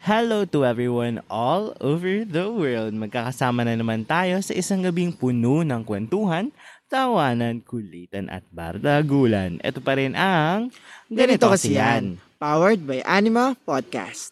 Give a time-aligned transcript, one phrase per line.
[0.01, 2.97] Hello to everyone all over the world.
[2.97, 6.57] Magkakasama na naman tayo sa isang gabing puno ng kwentuhan,
[6.89, 9.61] tawanan, kulitan at bardagulan.
[9.61, 10.73] Ito pa rin ang
[11.11, 12.17] Ganito kasi yan.
[12.41, 14.31] Powered by Anima Podcast.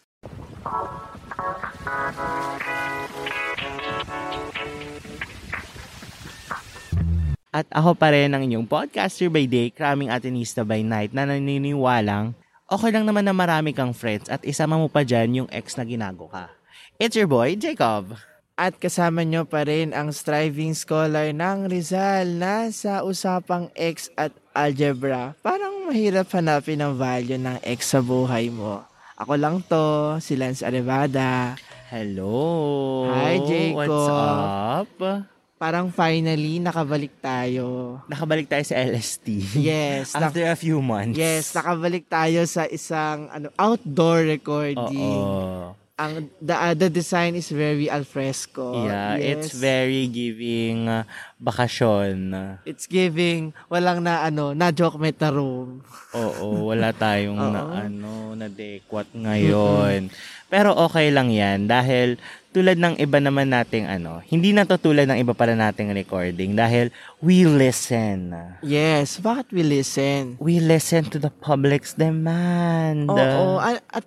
[7.49, 12.37] At ako pa rin ang inyong podcaster by day, kraming atinista by night na naniniwalang
[12.69, 15.83] okay lang naman na marami kang friends at isama mo pa dyan yung ex na
[15.83, 16.53] ginago ka.
[17.01, 18.13] It's your boy, Jacob.
[18.59, 24.35] At kasama nyo pa rin ang striving scholar ng Rizal na sa usapang X at
[24.51, 25.33] algebra.
[25.39, 28.83] Parang mahirap hanapin ang value ng X sa buhay mo.
[29.15, 31.55] Ako lang to, si Lance Arevada.
[31.87, 33.07] Hello.
[33.09, 33.79] Hi, Jacob.
[33.79, 35.38] What's up?
[35.59, 37.99] Parang finally, nakabalik tayo.
[38.07, 39.27] Nakabalik tayo sa LST.
[39.59, 40.15] Yes.
[40.15, 41.19] nak- After a few months.
[41.19, 44.95] yes, nakabalik tayo sa isang ano outdoor recording.
[44.95, 45.75] Oo.
[45.99, 48.87] Ang the, uh, the design is very alfresco.
[48.87, 49.59] Yeah, it's Yes.
[49.59, 51.03] very giving uh,
[51.35, 52.31] bakasyon.
[52.63, 55.83] It's giving walang na ano, na joke meta room.
[56.15, 60.07] Oo, wala tayong na ano, na dekwat ngayon.
[60.47, 62.15] Pero okay lang 'yan dahil
[62.49, 66.57] tulad ng iba naman nating ano, hindi na to tulad ng iba para nating recording
[66.57, 66.89] dahil
[67.21, 68.33] we listen.
[68.65, 70.41] Yes, bakit we listen?
[70.41, 73.05] We listen to the public's demand.
[73.05, 74.05] Oo, at, at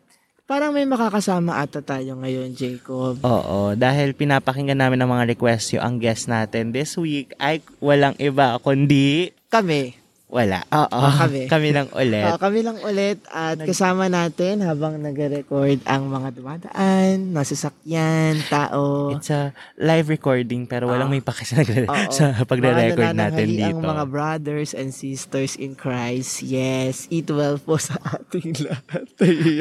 [0.50, 3.22] parang may makakasama ata tayo ngayon, Jacob.
[3.22, 8.18] Oo, dahil pinapakinggan namin ng mga request yung ang guest natin this week ay walang
[8.18, 10.01] iba kundi Kami.
[10.32, 10.64] Wala.
[10.66, 11.44] Oo, Ah, kami.
[11.52, 12.24] kami lang ulit.
[12.24, 19.12] Ah, kami lang ulit at kasama natin habang nag-record ang mga dumadaan, nasasakyan, tao.
[19.12, 21.14] It's a live recording pero walang Ah.
[21.14, 22.08] may paki sa, nagre- Oo.
[22.08, 23.76] sa pagre-record natin dito.
[23.76, 26.40] ang mga brothers and sisters in Christ.
[26.40, 29.04] Yes, eat well po sa ating lahat.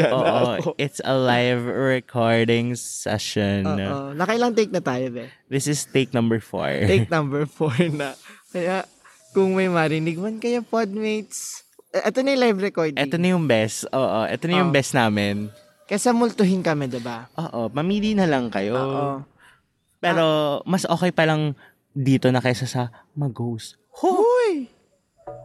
[0.08, 3.68] Oo, it's a live recording session.
[3.68, 4.14] Oo.
[4.14, 5.28] Nakailang take na tayo, be?
[5.46, 6.72] This is take number four.
[6.88, 8.16] Take number four na.
[8.50, 8.88] Kaya,
[9.32, 13.00] kung may marinig man kayo, podmates, ito na yung live recording.
[13.00, 13.88] Ito na yung best.
[13.92, 14.76] Oo, ito na yung Oo.
[14.76, 15.52] best namin.
[15.92, 17.28] Kesa multuhin kami, diba?
[17.36, 18.80] Oo, mamili na lang kayo.
[18.80, 19.08] Oo.
[20.00, 20.26] Pero
[20.64, 21.52] mas okay pa lang
[21.92, 23.76] dito na kaysa sa mag-ghost.
[24.00, 24.72] Hoy!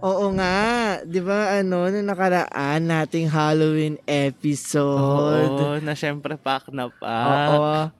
[0.03, 1.03] Oo nga.
[1.03, 5.51] Di ba ano, nung nakaraan nating Halloween episode.
[5.51, 7.91] Oo, na syempre pack na Oo.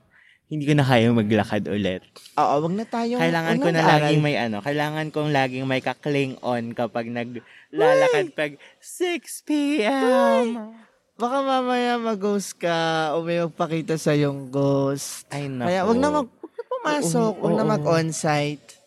[0.47, 2.07] Hindi ko na kaya maglakad ulit.
[2.39, 3.19] Oo, wag na tayo.
[3.19, 8.51] Kailangan ko na laging may ano, kailangan kong laging may kakling on kapag naglalakad pag
[8.79, 10.71] 6 p.m.
[11.19, 15.27] Baka mamaya mag-ghost ka o may magpakita sa yung ghost.
[15.27, 15.67] Ay, nako.
[15.67, 18.79] Kaya wag na mag wag na pumasok, Oo, wag na mag-on-site.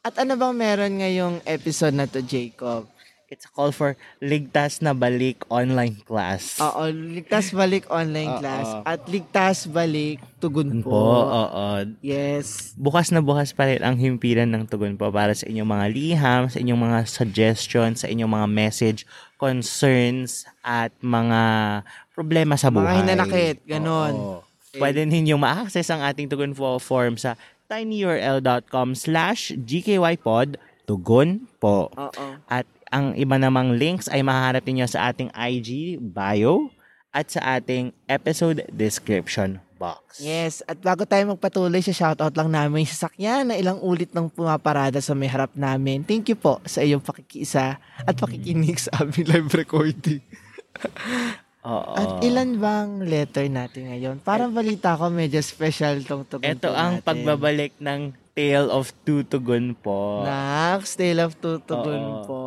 [0.00, 2.88] At ano bang meron ngayong episode na to, Jacob?
[3.32, 6.60] It's a call for ligtas na balik online class.
[6.60, 10.92] Oo, ligtas balik online class at ligtas balik tugon po.
[10.92, 11.08] po.
[11.32, 11.80] Oo.
[12.04, 12.76] Yes.
[12.76, 16.42] Bukas na bukas pa rin ang himpilan ng tugon po para sa inyong mga liham,
[16.52, 19.08] sa inyong mga suggestions, sa inyong mga message,
[19.40, 21.40] concerns, at mga
[22.12, 22.96] problema sa Mga buhay.
[23.00, 24.12] hinanakit, ganon.
[24.12, 24.38] Oo.
[24.76, 31.88] Pwede ninyong ma-access ang ating tugon po form sa tinyurl.com slash gkypod tugon po.
[31.96, 32.26] Oo.
[32.44, 36.68] At ang iba namang links ay mahahanap ninyo sa ating IG bio
[37.08, 40.22] at sa ating episode description box.
[40.22, 44.30] Yes, at bago tayo magpatuloy sa shoutout lang namin sa sakyan na ilang ulit nang
[44.30, 46.06] pumaparada sa may harap namin.
[46.06, 50.22] Thank you po sa iyong pakikiisa at pakikinig sa aming live recording.
[51.62, 51.94] Oo.
[51.94, 54.16] At ilan bang letter natin ngayon?
[54.22, 57.06] Parang balita ko medyo special tong tugon Ito ang natin.
[57.06, 60.24] pagbabalik ng Tale of Two Tugon po.
[60.24, 62.24] Next, Tale of Two Tugon Oo.
[62.24, 62.38] po.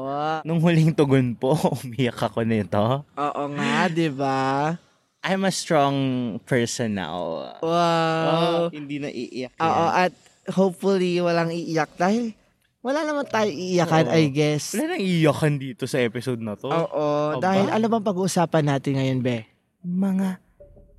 [0.42, 3.06] Nung huling tugon po, umiyak ako nito.
[3.06, 4.74] Oo nga, di ba?
[5.22, 5.98] I'm a strong
[6.42, 7.54] person now.
[7.62, 8.26] Wow.
[8.26, 10.10] Oh, hindi na iiyak Oo, yan.
[10.10, 10.14] at
[10.54, 12.34] hopefully walang iiyak dahil
[12.82, 14.14] wala naman tayo iiyakan, Oo.
[14.14, 14.74] I guess.
[14.74, 16.70] Wala nang iiyakan dito sa episode na to.
[16.70, 17.42] Oo, Aba.
[17.42, 19.38] dahil ano bang pag-uusapan natin ngayon, Be?
[19.82, 20.30] Mga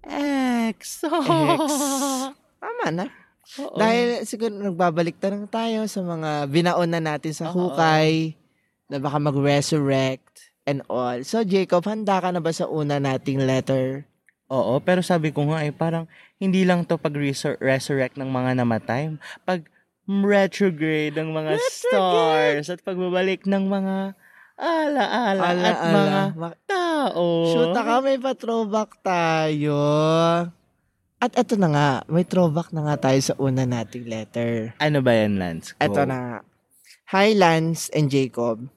[0.06, 1.02] ex.
[1.06, 1.10] Ex.
[2.58, 3.06] Tama na.
[3.56, 3.74] Oo.
[3.74, 7.70] Dahil siguro nagbabalik na lang tayo sa mga binaon na natin sa Oo.
[7.70, 8.34] hukay
[8.86, 10.24] na baka mag-resurrect.
[10.66, 11.14] and all.
[11.22, 14.02] So, Jacob, handa ka na ba sa una nating letter?
[14.46, 18.58] Oo, pero sabi ko nga eh, parang hindi lang to pag resur- resurrect ng mga
[18.58, 19.14] namatay.
[19.42, 19.70] Pag
[20.06, 24.18] retrograde ng mga stars at pagbabalik ng mga
[24.56, 26.22] ala-ala at Ala-ala.
[26.34, 27.24] mga tao.
[27.46, 29.78] Shoot na ka, may pa-throwback tayo.
[31.26, 34.78] At eto na nga, may throwback na nga tayo sa una nating letter.
[34.78, 35.74] Ano ba yan, Lance?
[35.74, 35.82] Go.
[35.82, 36.38] Eto na nga.
[37.10, 38.70] Hi, Lance and Jacob.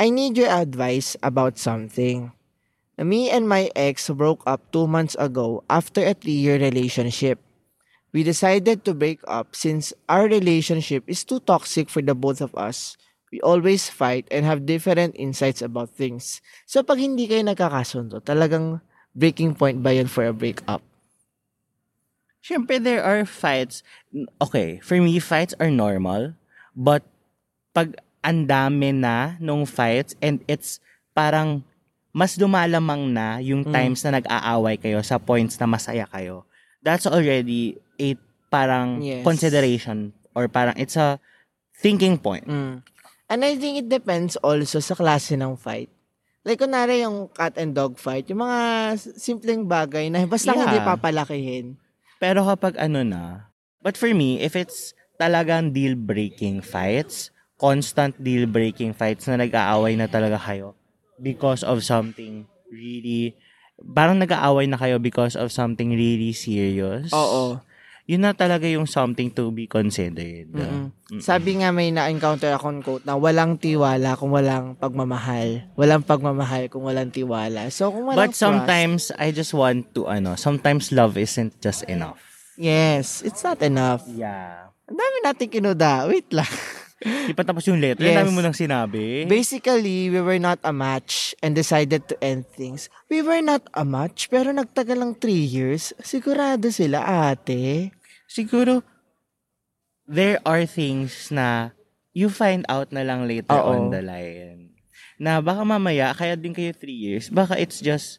[0.00, 2.32] I need your advice about something.
[2.96, 7.44] Me and my ex broke up two months ago after a three-year relationship.
[8.08, 12.56] We decided to break up since our relationship is too toxic for the both of
[12.56, 12.96] us.
[13.28, 16.40] We always fight and have different insights about things.
[16.64, 18.80] So pag hindi kayo nagkakasundo, talagang
[19.12, 20.80] breaking point ba yun for a breakup?
[22.46, 23.82] Siyempre, there are fights.
[24.38, 26.38] Okay, for me, fights are normal.
[26.78, 27.02] But,
[27.74, 30.78] pag ang dami na nung fights and it's
[31.10, 31.66] parang
[32.14, 33.74] mas lumalamang na yung Mm.
[33.74, 36.46] times na nag-aaway kayo sa points na masaya kayo,
[36.86, 38.14] that's already a
[38.46, 39.26] parang Yes.
[39.26, 41.18] consideration or parang it's a
[41.76, 42.46] thinking point.
[42.46, 42.86] Mm.
[43.26, 45.90] And I think it depends also sa klase ng fight.
[46.46, 48.58] Like, kunwari yung cat and dog fight, yung mga
[49.18, 50.62] simpleng bagay na basta Yeah.
[50.62, 51.74] hindi papalakihin.
[52.16, 53.52] Pero kapag ano na,
[53.84, 60.36] but for me, if it's talagang deal-breaking fights, constant deal-breaking fights na nag-aaway na talaga
[60.40, 60.76] kayo
[61.20, 63.36] because of something really,
[63.80, 67.12] parang nag-aaway na kayo because of something really serious.
[67.12, 67.60] Oo.
[68.06, 70.46] Yun na talaga yung something to be considered.
[70.54, 70.94] Mm-mm.
[70.94, 71.18] Mm-mm.
[71.18, 75.66] Sabi nga may na-encounter akong quote na walang tiwala kung walang pagmamahal.
[75.74, 77.66] Walang pagmamahal kung walang tiwala.
[77.74, 82.22] So, kung walang But sometimes, I just want to, ano, sometimes love isn't just enough.
[82.22, 84.06] trust, yes, it's not enough.
[84.06, 84.70] Yeah.
[84.86, 86.06] Ang dami natin kinuda.
[86.06, 86.46] Wait lang.
[87.06, 88.12] Di pa tapos yung letter, Yes.
[88.12, 88.18] yes.
[88.18, 89.24] dami mo nang sinabi.
[89.24, 92.90] Basically, we were not a match and decided to end things.
[93.06, 95.94] We were not a match, pero nagtagal lang three years.
[96.02, 97.94] Sigurado sila, ate.
[98.26, 98.82] siguro
[100.06, 101.70] there are things na
[102.10, 103.70] you find out na lang later Oo.
[103.70, 104.74] on the line.
[105.16, 108.18] Na baka mamaya, kaya din kayo three years, baka it's just...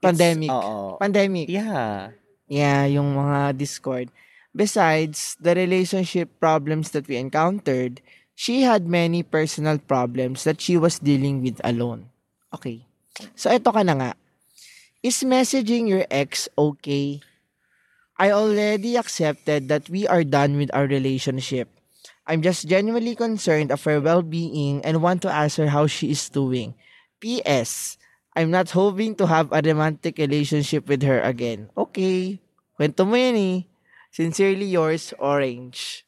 [0.00, 0.50] it's- Pandemic.
[0.50, 1.00] Oo.
[1.00, 1.46] Pandemic.
[1.48, 2.12] Yeah.
[2.44, 4.12] Yeah, yung mga Discord.
[4.54, 8.00] Besides, the relationship problems that we encountered,
[8.34, 12.14] she had many personal problems that she was dealing with alone.
[12.54, 12.86] Okay.
[13.34, 14.10] So, eto ka na nga.
[15.02, 17.18] Is messaging your ex okay?
[18.14, 21.66] I already accepted that we are done with our relationship.
[22.24, 26.30] I'm just genuinely concerned of her well-being and want to ask her how she is
[26.30, 26.78] doing.
[27.18, 27.98] P.S.
[28.38, 31.68] I'm not hoping to have a romantic relationship with her again.
[31.76, 32.38] Okay.
[32.78, 33.58] Kwento mo yan eh.
[34.14, 36.06] Sincerely yours, Orange.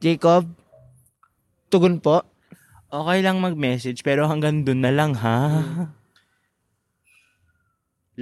[0.00, 0.48] Jacob,
[1.68, 2.24] tugon po.
[2.88, 5.60] Okay lang mag-message, pero hanggang dun na lang, ha?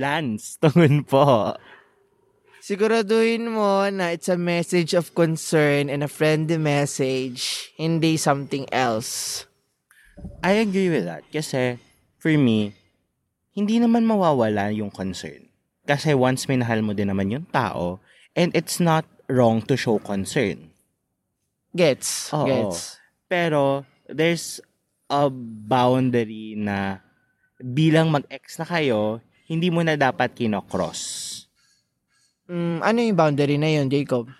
[0.02, 1.54] Lance, tungon po.
[2.58, 9.46] Siguraduhin mo na it's a message of concern and a friendly message, hindi something else.
[10.42, 11.22] I agree with that.
[11.30, 11.78] Kasi,
[12.18, 12.74] for me,
[13.54, 15.46] hindi naman mawawala yung concern.
[15.86, 18.02] Kasi once minahal mo din naman yung tao,
[18.36, 20.70] and it's not wrong to show concern.
[21.72, 22.30] Gets.
[22.36, 22.46] Oo.
[22.46, 23.00] Gets.
[23.26, 24.62] Pero, there's
[25.08, 25.32] a
[25.66, 27.00] boundary na
[27.58, 29.18] bilang mag-ex na kayo,
[29.48, 31.32] hindi mo na dapat kinocross.
[32.46, 34.30] Mm, ano yung boundary na yun, Jacob?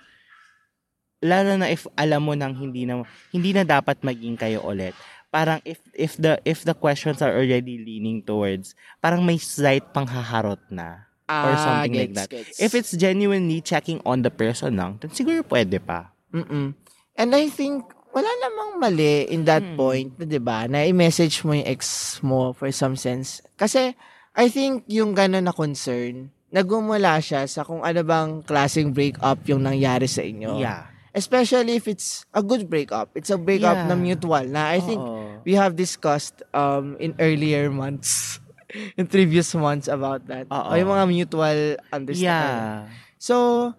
[1.24, 4.94] Lalo na if alam mo nang hindi na hindi na dapat maging kayo ulit.
[5.32, 10.60] Parang if if the if the questions are already leaning towards parang may slight panghaharot
[10.70, 12.30] na or something like that.
[12.30, 12.56] Ah, gets.
[12.58, 16.14] If it's genuinely checking on the person lang, then siguro pwede pa.
[16.30, 16.74] Mm-mm.
[17.16, 19.76] And I think, wala namang mali in that Hmm.
[19.76, 20.64] point, na, 'di ba?
[20.68, 23.42] Na i-message mo yung ex mo for some sense.
[23.56, 23.92] Kasi,
[24.32, 29.64] I think yung gano'n na concern, nagumula siya sa kung ano bang klaseng breakup yung
[29.64, 30.60] nangyari sa inyo.
[30.60, 30.88] Yeah.
[31.10, 33.16] Especially if it's a good breakup.
[33.16, 33.88] It's a breakup Yeah.
[33.88, 34.44] na mutual.
[34.46, 35.40] Na I think Oo.
[35.42, 38.36] we have discussed um in earlier months,
[38.98, 40.46] in previous months about that.
[40.50, 40.70] Oo.
[40.72, 41.60] O yung mga mutual
[41.92, 42.26] understanding.
[42.26, 42.90] Yeah.
[43.18, 43.74] So,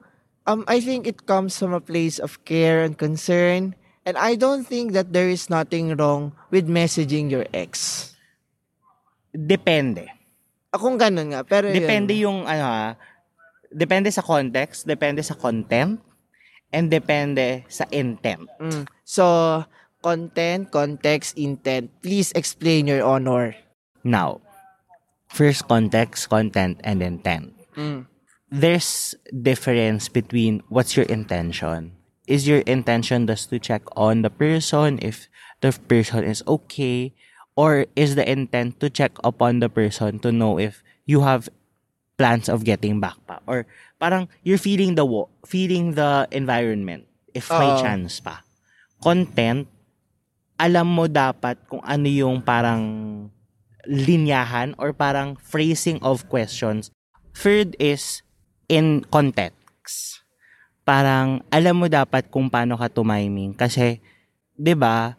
[0.47, 3.75] um, I think it comes from a place of care and concern.
[4.07, 8.15] And I don't think that there is nothing wrong with messaging your ex.
[9.35, 10.07] Depende.
[10.71, 11.43] Akong ganun nga.
[11.43, 12.23] Pero Depende yun.
[12.23, 12.91] yung ano ah,
[13.67, 15.99] depende sa context, depende sa content,
[16.71, 18.47] and depende sa intent.
[18.63, 18.87] Mm.
[19.03, 19.23] So,
[19.99, 21.91] content, context, intent.
[21.99, 23.55] Please explain your honor.
[24.07, 24.39] Now,
[25.27, 27.53] first context, content, and intent.
[27.75, 28.07] Mm.
[28.49, 31.93] There's difference between what's your intention.
[32.27, 35.27] Is your intention just to check on the person if
[35.61, 37.15] the person is okay,
[37.57, 41.49] Or is the intent to check upon the person to know if you have
[42.13, 43.41] plans of getting back pa?
[43.49, 43.65] Or
[43.97, 47.81] parang you're feeling the wo- feeling the environment if may Oo.
[47.81, 48.45] chance pa.
[49.01, 49.65] Content,
[50.61, 53.25] alam mo dapat kung ano yung parang
[53.87, 56.91] linyahan or parang phrasing of questions.
[57.31, 58.21] Third is
[58.67, 60.21] in context.
[60.83, 63.99] Parang alam mo dapat kung paano ka tumiming kasi
[64.55, 65.15] 'di ba?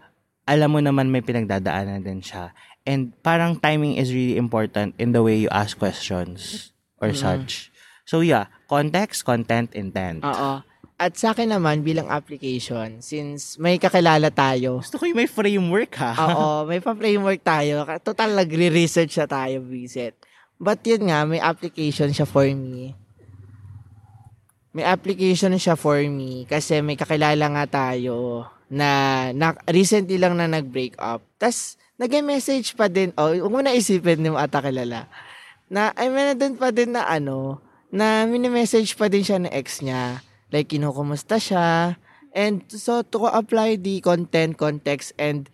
[0.49, 2.57] Alam mo naman may pinagdadaanan din siya.
[2.89, 6.73] And parang timing is really important in the way you ask questions
[7.05, 7.21] or Mm.
[7.21, 7.69] such.
[8.09, 10.25] So yeah, context, content, intent.
[10.25, 10.65] Oo.
[10.99, 15.95] At sa akin naman, bilang application, since may kakilala tayo, Gusto ko yung may framework
[15.95, 16.11] ha.
[16.27, 17.87] Oo, may pa-framework tayo.
[18.03, 20.19] Total, nagre-research na tayo, visit.
[20.59, 22.99] But yun nga, may application siya for me.
[24.75, 30.51] May application siya for me kasi may kakilala nga tayo na, na recently lang na
[30.51, 31.23] nag-break up.
[31.39, 35.07] Tapos, nag-message pa din, oh, huwag mo na isipin ni mo ata kilala,
[35.71, 39.79] na, ay, may din pa din na ano, na mini-message pa din siya ng ex
[39.79, 40.27] niya.
[40.49, 42.01] Like, kinukumusta siya.
[42.33, 45.49] And so, to apply the content, context, and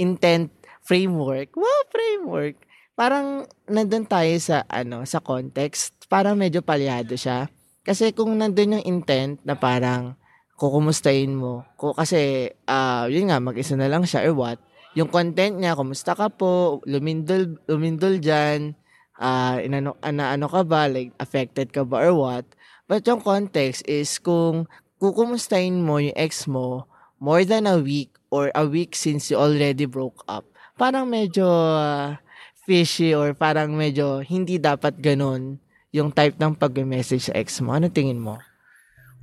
[0.00, 2.56] intent framework, wow, framework,
[2.98, 7.46] parang nandun tayo sa, ano, sa context, parang medyo palyado siya.
[7.86, 10.16] Kasi kung nandun yung intent na parang
[10.58, 11.64] kukumustahin mo,
[11.96, 14.58] kasi, ah yun nga, mag-isa na lang siya or what,
[14.92, 18.74] yung content niya, kumusta ka po, lumindol, lumindol dyan,
[19.16, 22.44] ah inano, ana, ano ka ba, like, affected ka ba or what,
[22.90, 24.66] but yung context is kung
[24.98, 26.90] kukumustahin mo yung ex mo
[27.22, 30.42] more than a week or a week since you already broke up,
[30.74, 32.18] parang medyo ah,
[32.66, 35.62] fishy or parang medyo hindi dapat ganun
[35.94, 37.74] yung type ng pag-message sa ex mo.
[37.76, 38.38] Ano tingin mo?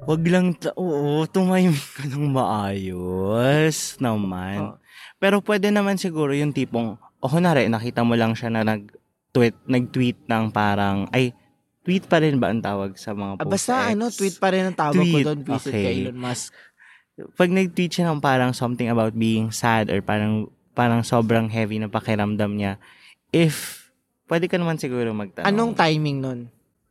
[0.05, 4.57] Wag lang, ta- oo, tumahimik ka ng maayos naman.
[4.61, 4.75] Oo.
[5.17, 10.29] Pero pwede naman siguro yung tipong, o kunwari, nakita mo lang siya na nag-tweet, nag-tweet
[10.29, 11.33] ng parang, ay,
[11.87, 14.67] tweet pa rin ba ang tawag sa mga Ah, post basta ano, tweet pa rin
[14.67, 15.83] ang tawag ko Tweet, doon, visit okay.
[15.87, 16.51] kay Elon Musk.
[17.33, 21.87] Pag nag-tweet siya ng parang something about being sad or parang, parang sobrang heavy na
[21.87, 22.75] pakiramdam niya,
[23.31, 23.87] if,
[24.27, 25.47] pwede ka naman siguro magtanong.
[25.47, 26.39] Anong timing nun?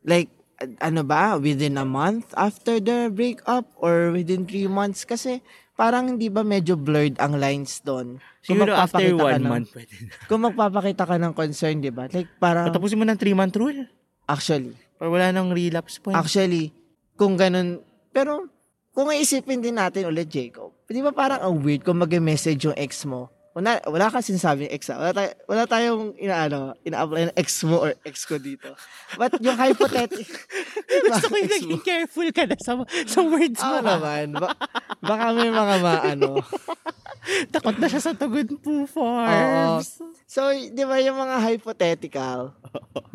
[0.00, 0.32] Like,
[0.80, 1.36] ano ba?
[1.36, 5.04] Within a month after the breakup or within three months?
[5.04, 8.16] Kasi parang hindi ba medyo blurred ang lines doon?
[8.40, 10.10] Siguro after one ng- month pwede na.
[10.24, 12.08] Kung magpapakita ka ng concern, di ba?
[12.08, 13.84] Like, parang, Patapusin mo ng three-month rule.
[14.24, 16.16] actually, Para wala nang relapse point.
[16.16, 16.72] actually,
[17.20, 18.48] kung ganun, pero,
[18.96, 23.04] kung iisipin din natin ulit, Jacob, di ba parang ang weird kung mag-message yung ex
[23.04, 23.28] mo?
[23.56, 25.00] Wala, wala ka sinasabing ex, ah.
[25.00, 28.76] wala, tayo, wala tayong inaano, ina-apply ng ex mo or ex ko dito.
[29.16, 30.28] But yung hypothetical,
[31.08, 33.72] Gusto ko yung naging careful ka na sa, sa words mo.
[33.72, 34.36] Oo naman.
[34.36, 34.60] Ba-
[35.00, 36.44] baka may mga maano.
[37.56, 38.92] Takot na siya sa Tugon po Oo.
[38.92, 40.04] Farms.
[40.28, 42.52] So, di ba yung mga hypothetical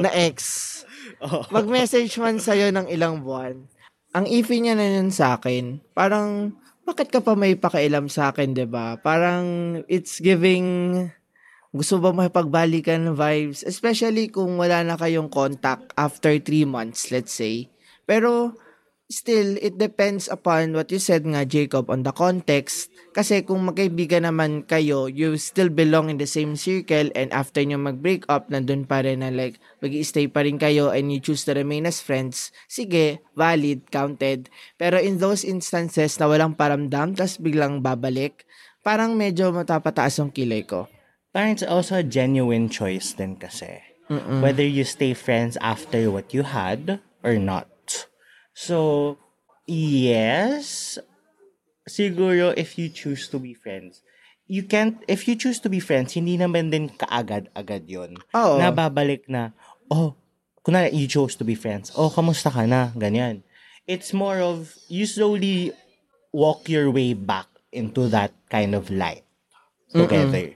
[0.01, 0.41] na ex,
[1.21, 1.45] Oo.
[1.53, 3.61] mag-message man sa'yo ng ilang buwan,
[4.11, 6.57] ang ifi niya na yun sa akin, parang,
[6.91, 8.99] bakit ka pa may pakailam sa akin, di ba?
[8.99, 11.07] Parang, it's giving,
[11.71, 13.63] gusto ba makipagbalikan vibes?
[13.63, 17.71] Especially kung wala na kayong contact after three months, let's say.
[18.03, 18.59] Pero,
[19.11, 22.89] still, it depends upon what you said nga, Jacob, on the context.
[23.11, 27.75] Kasi kung magkaibigan naman kayo, you still belong in the same circle and after nyo
[27.75, 31.43] mag-break up, nandun pa rin na like, mag stay pa rin kayo and you choose
[31.43, 34.47] to remain as friends, sige, valid, counted.
[34.79, 38.47] Pero in those instances na walang paramdam, tas biglang babalik,
[38.79, 40.87] parang medyo matapataas yung kilay ko.
[41.35, 43.79] Parang it's also a genuine choice din kasi.
[44.11, 44.43] Mm-mm.
[44.43, 47.67] Whether you stay friends after what you had or not.
[48.61, 49.17] So,
[49.65, 51.01] yes,
[51.89, 54.05] siguro if you choose to be friends,
[54.45, 58.61] you can't, if you choose to be friends, hindi naman din kaagad-agad yon Oo.
[58.61, 59.57] na babalik na,
[59.89, 60.13] oh,
[60.61, 61.89] kunwari, you chose to be friends.
[61.97, 62.93] Oh, kamusta ka na?
[62.93, 63.41] Ganyan.
[63.89, 65.73] It's more of, you slowly
[66.29, 69.25] walk your way back into that kind of light
[69.89, 70.53] together.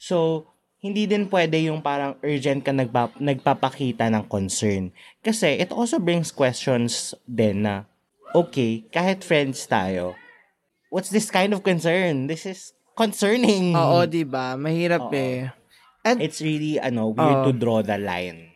[0.00, 0.48] So,
[0.82, 4.90] hindi din pwede yung parang urgent ka nagpa- nagpapakita ng concern.
[5.22, 7.86] Kasi it also brings questions din na,
[8.34, 10.18] okay, kahit friends tayo,
[10.90, 12.26] what's this kind of concern?
[12.26, 13.78] This is concerning.
[13.78, 14.58] Oo, di ba?
[14.58, 15.14] Mahirap Oo.
[15.14, 15.54] eh.
[16.02, 17.46] And It's really, ano, weird Oo.
[17.46, 18.50] to draw the line.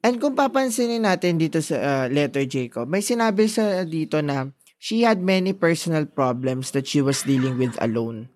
[0.00, 5.04] And kung papansinin natin dito sa uh, letter Jacob, may sinabi sa dito na she
[5.04, 8.32] had many personal problems that she was dealing with alone.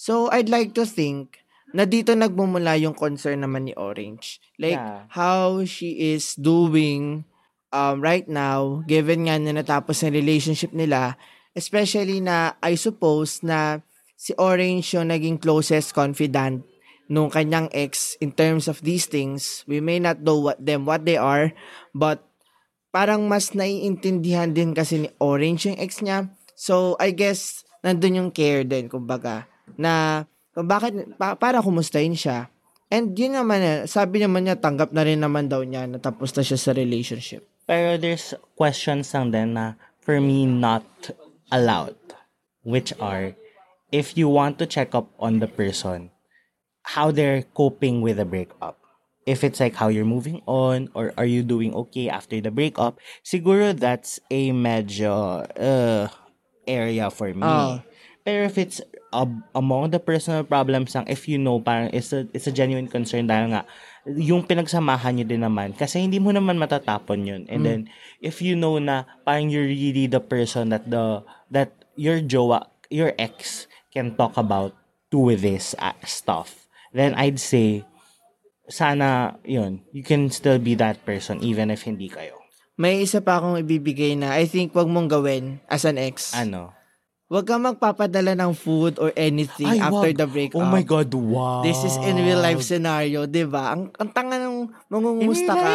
[0.00, 1.42] So, I'd like to think
[1.76, 4.40] na dito nagmumula yung concern naman ni Orange.
[4.56, 5.04] Like, Yeah.
[5.12, 7.28] how she is doing
[7.72, 11.20] um, right now, given nga na natapos ang relationship nila,
[11.52, 13.84] especially na I suppose na
[14.16, 16.64] si Orange yung naging closest confidant
[17.08, 19.64] nung kanyang ex in terms of these things.
[19.64, 21.52] We may not know what them what they are,
[21.96, 22.24] but
[22.92, 26.32] parang mas naiintindihan din kasi ni Orange yung ex niya.
[26.58, 29.46] So, I guess, nandun yung care din, kumbaga,
[29.78, 30.24] na
[30.64, 32.50] bakit, pa, para kumustahin siya.
[32.88, 36.32] And yun naman, eh, sabi naman niya, tanggap na rin naman daw niya na tapos
[36.32, 37.44] na siya sa relationship.
[37.68, 40.88] Pero there's questions lang din na for me not
[41.52, 42.00] allowed.
[42.64, 43.36] Which are,
[43.92, 46.12] if you want to check up on the person,
[46.96, 48.80] how they're coping with the breakup.
[49.28, 52.96] If it's like how you're moving on or are you doing okay after the breakup,
[53.20, 56.08] siguro that's a medyo uh,
[56.64, 57.44] area for me.
[57.44, 57.84] Oh.
[58.24, 58.80] Pero if it's
[59.12, 62.88] ab- among the personal problems lang, if you know, parang it's a, it's a genuine
[62.88, 63.62] concern dahil nga,
[64.08, 67.42] yung pinagsamahan nyo din naman, kasi hindi mo naman matatapon yun.
[67.48, 67.80] And then,
[68.24, 73.12] if you know na parang you're really the person that the, that your jowa, your
[73.20, 74.72] ex can talk about
[75.12, 77.84] to with this uh, stuff, then I'd say,
[78.68, 82.36] sana, yun, you can still be that person even if hindi kayo.
[82.78, 86.30] May isa pa akong ibibigay na I think wag mong gawin as an ex.
[86.30, 86.77] Ano?
[87.28, 90.16] Wag kang magpapadala ng food or anything Ay, after wag.
[90.16, 90.64] the breakup.
[90.64, 91.60] Oh my God, wow.
[91.60, 93.76] This is in real life scenario, 'di ba?
[93.76, 95.74] Ang, ang tanga ng mangungumusta ka,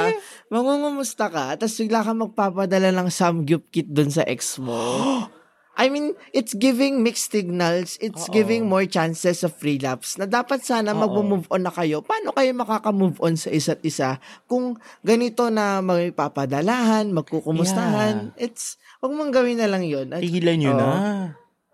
[0.49, 4.73] mangungumusta ka, tapos bigla ka magpapadala ng samgyup kit dun sa ex mo.
[5.73, 7.97] I mean, it's giving mixed signals.
[7.97, 8.33] It's Oo.
[8.33, 12.05] giving more chances of relapse na dapat sana mag-move on na kayo.
[12.05, 18.37] Paano kayo makaka-move on sa isa't isa kung ganito na may papadalahan, magkukumustahan?
[18.37, 20.13] It's, wag mong gawin na lang yun.
[20.13, 20.77] At- Tigilan nyo Oo.
[20.77, 20.89] na.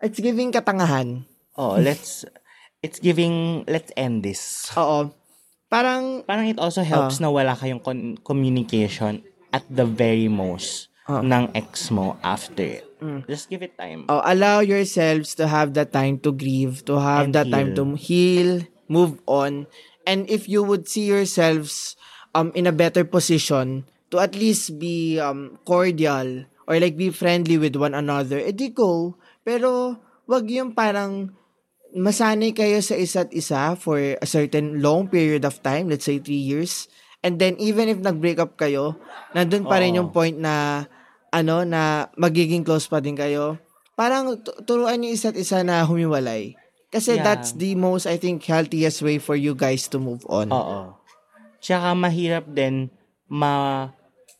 [0.02, 1.26] It's giving katangahan.
[1.60, 2.24] Oh, let's,
[2.82, 4.72] it's giving, let's end this.
[4.80, 5.12] Oo.
[5.70, 11.26] Parang, Parang it also helps na wala kayong con- communication at the very most Ah.
[11.26, 12.86] ng ex mo after it.
[13.02, 13.26] Mm.
[13.26, 14.06] Just give it time.
[14.06, 17.78] Oh, allow yourselves to have that time to grieve, to have And that time heal.
[17.82, 18.52] to heal,
[18.86, 19.66] move on.
[20.06, 21.98] And if you would see yourselves
[22.38, 27.58] um in a better position to at least be um cordial or like be friendly
[27.58, 29.18] with one another, edi go.
[29.44, 31.34] Pero wag yung parang
[31.92, 36.42] masanay kayo sa isa't isa for a certain long period of time, let's say three
[36.42, 36.86] years.
[37.20, 38.96] And then even if nag-break up kayo,
[39.34, 40.06] nandun pa rin Oo.
[40.06, 40.86] yung point na
[41.30, 43.58] ano na magiging close pa din kayo.
[44.00, 46.56] Parang tu- turuan niyo isa't isa na humiwalay.
[46.90, 47.26] Kasi Yeah.
[47.26, 50.50] that's the most I think healthiest way for you guys to move on.
[50.50, 50.96] Oo.
[51.60, 52.90] Tsaka mahirap din
[53.28, 53.86] ma...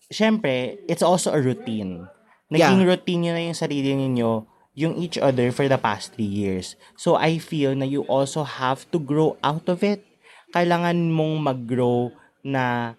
[0.10, 2.10] Siyempre, it's also a routine.
[2.50, 2.90] Naging Yeah.
[2.90, 4.49] routine nyo na yung sarili ninyo,
[4.80, 6.80] yung each other for the past three years.
[6.96, 10.08] So, I feel na you also have to grow out of it.
[10.56, 12.16] Kailangan mong mag-grow
[12.48, 12.96] na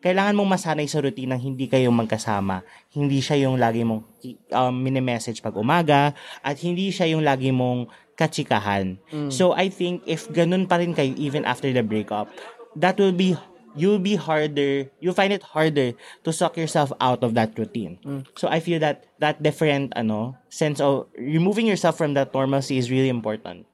[0.00, 2.64] kailangan mong masanay sa routine ng hindi kayo magkasama.
[2.88, 4.08] Hindi siya yung lagi mong
[4.56, 8.96] um, mini-message pag umaga at hindi siya yung lagi mong katsikahan.
[9.28, 12.32] So, I think if ganun pa rin kayo even after the breakup,
[12.74, 13.36] that will be
[13.76, 15.92] you'll be harder you'll find it harder
[16.24, 17.98] to suck yourself out of that routine
[18.38, 22.88] so i feel that that different ano sense of removing yourself from that normalcy is
[22.88, 23.68] really important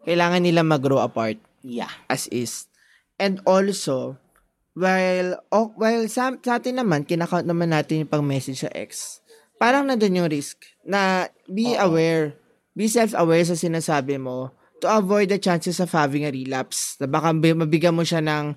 [0.00, 1.36] Kailangan nila mag-grow apart.
[1.60, 2.64] yeah as is.
[3.20, 4.16] And also,
[4.72, 9.20] while, oh, while sa, sa atin naman, kinakount naman natin yung pang-message sa ex,
[9.60, 10.56] parang nandun yung risk
[10.88, 11.92] na be Oo.
[11.92, 12.32] aware,
[12.72, 16.96] be self-aware sa sinasabi mo to avoid the chances of having a relapse.
[16.96, 18.56] Na baka bi- mabigyan mo siya ng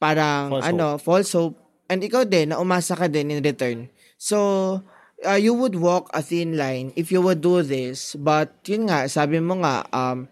[0.00, 1.56] parang, False ano, false hope.
[1.86, 3.92] And ikaw din, na umasa ka din in return.
[4.16, 4.38] So,
[5.20, 8.16] uh, you would walk a thin line if you would do this.
[8.16, 10.26] But, yun nga, sabi mo nga, um,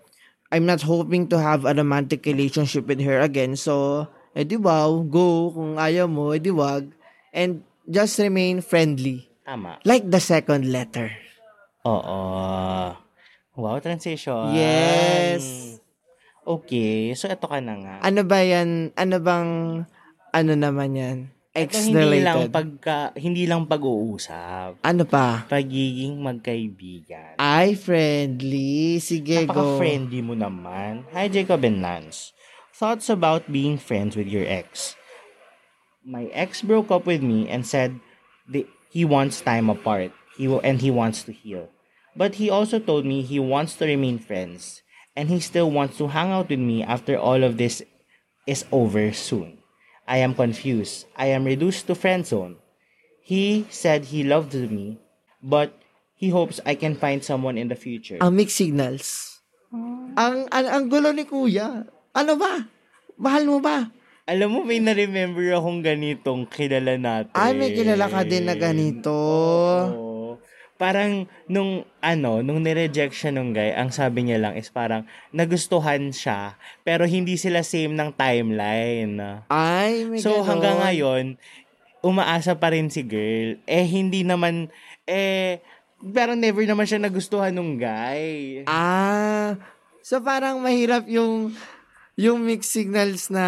[0.48, 3.52] I'm not hoping to have a romantic relationship with her again.
[3.54, 5.52] So, edi wow, go.
[5.52, 6.88] Kung ayaw mo, edi wag.
[7.36, 9.28] And just remain friendly.
[9.44, 11.08] tama Like the second letter.
[11.88, 12.92] oo
[13.56, 15.80] wow transition Yes.
[16.48, 18.96] Okay so eto ka na nga Ano ba yan?
[18.96, 19.50] Ano bang,
[20.32, 21.18] ano naman yan?
[21.52, 22.52] Ito hindi lang Ex-related.
[22.54, 25.44] pagka hindi lang pag-uusap Ano pa?
[25.44, 28.96] pagiging magkaibigan Ay, friendly.
[29.04, 29.52] Sige, go.
[29.52, 31.04] Napaka-friendly mo naman.
[31.12, 32.32] Hi, Jacob and Lance.
[32.72, 34.94] Thoughts about being friends with your ex.
[36.06, 37.98] My ex broke up with me and said
[38.48, 41.68] the, he wants time apart he and he wants to heal.
[42.14, 44.80] But he also told me he wants to remain friends
[45.18, 47.82] and he still wants to hang out with me after all of this
[48.46, 49.58] is over soon.
[50.06, 51.10] I am confused.
[51.18, 52.62] I am reduced to friend zone.
[53.26, 55.02] He said he loved me,
[55.42, 55.74] but
[56.14, 58.22] he hopes I can find someone in the future.
[58.22, 59.42] Ang mixed signals.
[60.14, 61.82] Ang, ang, ang gulo ni kuya.
[62.14, 62.64] Ano ba?
[63.18, 63.90] Mahal mo ba?
[64.24, 67.34] Alam mo, may na-remember akong ganitong kilala natin.
[67.34, 69.12] Ay, may kilala ka din na ganito.
[69.12, 70.07] Oo.
[70.78, 76.14] Parang nung ano, nung nireject siya nung guy, ang sabi niya lang is parang nagustuhan
[76.14, 76.54] siya,
[76.86, 79.42] pero hindi sila same ng timeline.
[79.50, 80.46] Ay, may So ganon.
[80.46, 81.24] hanggang ngayon,
[82.00, 83.58] umaasa pa rin si girl.
[83.66, 84.70] Eh hindi naman,
[85.04, 85.58] eh,
[86.14, 88.62] parang never naman siya nagustuhan nung guy.
[88.70, 89.58] Ah,
[90.00, 91.52] so parang mahirap yung
[92.18, 93.46] yung mixed signals na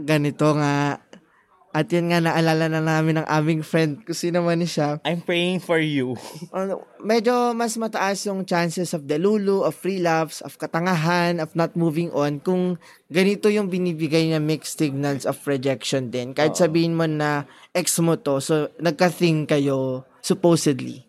[0.00, 1.00] ganito nga.
[1.72, 5.00] At yan nga naalala na namin ng aming friend kung sino man siya.
[5.08, 6.20] I'm praying for you.
[7.00, 12.44] Medyo mas mataas yung chances of delulu, of relapse, of katangahan, of not moving on
[12.44, 12.76] kung
[13.08, 16.36] ganito yung binibigay niya mixed signals of rejection din.
[16.36, 21.08] Kahit sabihin mo na ex mo to, so nagka-thing kayo supposedly.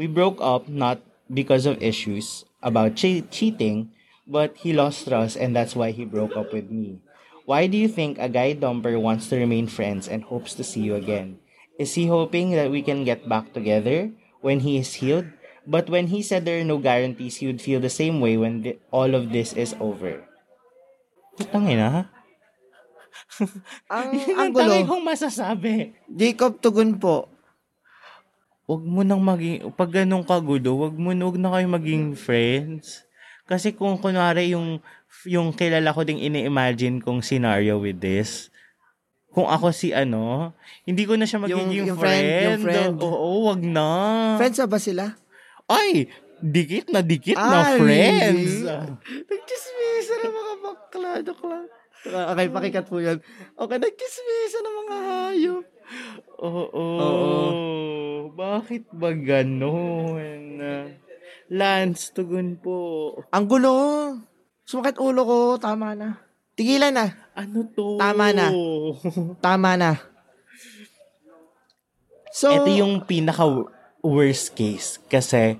[0.00, 3.92] We broke up not because of issues about che- cheating,
[4.24, 7.04] but he lost trust and that's why he broke up with me.
[7.48, 10.84] Why do you think a guy dumper wants to remain friends and hopes to see
[10.84, 11.40] you again?
[11.80, 14.12] Is he hoping that we can get back together
[14.44, 15.32] when he is healed?
[15.64, 18.60] But when he said there are no guarantees, he would feel the same way when
[18.60, 20.28] thi- all of this is over.
[21.40, 22.12] Tangin na.
[23.88, 25.96] Ang, Yun ang ang gulo, kong masasabi.
[26.04, 27.32] Jacob Tugon po,
[28.68, 33.07] Wag mo nang maging, pag ganun kagulo, wag mo wag na kayo maging friends.
[33.48, 34.76] Kasi kung kunwari yung,
[35.24, 38.52] yung kilala ko ding ini-imagine kong scenario with this,
[39.32, 40.52] kung ako si ano,
[40.84, 42.44] hindi ko na siya magiging yung friend, friend.
[42.44, 42.94] yung friend.
[43.00, 43.88] Oo, wag na.
[44.36, 45.04] friends na ba sila?
[45.64, 46.12] Ay,
[46.44, 48.68] dikit na dikit Ah, na friends.
[49.24, 51.58] Nagchismisa ng mga bakla, bakla.
[52.08, 53.18] Okay, pakikat po yan.
[53.56, 55.64] Okay, nagchismisa ng mga hayop.
[56.44, 56.68] Oo.
[56.68, 57.48] Oo.
[58.36, 60.92] Bakit ba ganun?
[61.48, 63.12] Lance, tugon po.
[63.32, 63.74] Ang gulo.
[64.68, 65.38] Sumakit ulo ko.
[65.56, 66.20] Tama na.
[66.52, 67.06] Tigilan na.
[67.32, 67.96] Ano to?
[67.96, 68.52] Tama na.
[69.46, 69.90] Tama na.
[72.28, 73.48] So, Ito yung pinaka
[74.04, 75.58] worst case kasi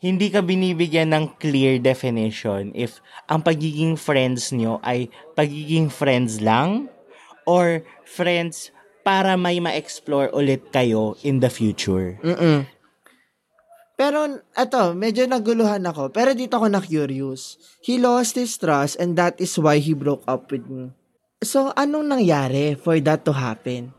[0.00, 6.88] hindi ka binibigyan ng clear definition if ang pagiging friends nyo ay pagiging friends lang
[7.44, 8.72] or friends
[9.04, 12.16] para may ma-explore ulit kayo in the future.
[12.24, 12.64] Mm-mm.
[13.94, 16.10] Pero, eto, medyo naguluhan ako.
[16.10, 17.58] Pero dito ako na-curious.
[17.78, 20.90] He lost his trust and that is why he broke up with me.
[21.46, 23.94] So, anong nangyari for that to happen?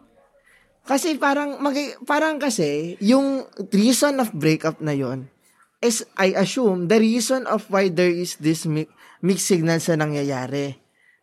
[0.86, 5.32] Kasi parang, mag- parang kasi, yung reason of breakup na yon
[5.80, 8.92] is, I assume, the reason of why there is this mi-
[9.24, 10.76] mixed signals na nangyayari.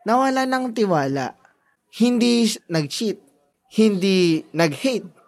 [0.08, 1.36] Nawala ng tiwala.
[1.92, 3.20] Hindi nag-cheat.
[3.72, 5.21] Hindi nag-hate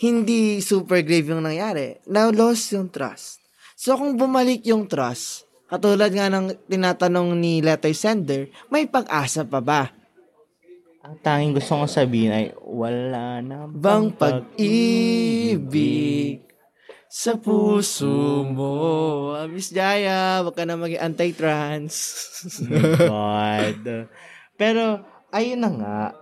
[0.00, 2.00] hindi super grave yung nangyari.
[2.08, 3.44] Now, lost yung trust.
[3.76, 9.60] So, kung bumalik yung trust, katulad nga ng tinatanong ni letter sender, may pag-asa pa
[9.60, 9.92] ba?
[11.00, 15.64] Ang tanging gusto kong sabihin ay wala na Bang pag-ibig
[17.08, 19.32] sa puso mo?
[19.36, 21.96] Ah, Miss Jaya, wag ka na maging anti-trans.
[23.08, 24.08] God.
[24.60, 26.12] Pero, ayun na nga.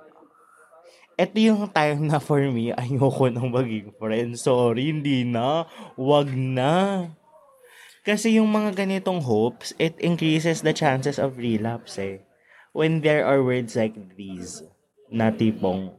[1.19, 4.39] Ito yung time na for me, ayoko nang maging friend.
[4.39, 5.67] Sorry, hindi na.
[5.99, 7.11] Wag na.
[8.07, 12.23] Kasi yung mga ganitong hopes, it increases the chances of relapse eh.
[12.71, 14.63] When there are words like these,
[15.11, 15.91] na tipong,